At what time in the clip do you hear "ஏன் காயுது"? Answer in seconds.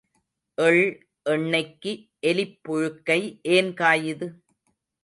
3.51-4.29